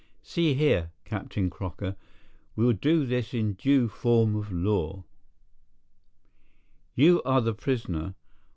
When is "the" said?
7.41-7.53